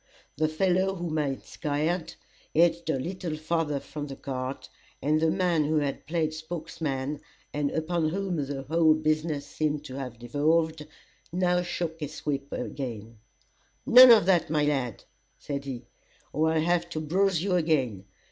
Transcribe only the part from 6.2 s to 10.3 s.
spokesman, and upon whom the whole business seemed to have